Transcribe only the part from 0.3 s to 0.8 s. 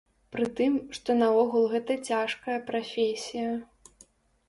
Прытым,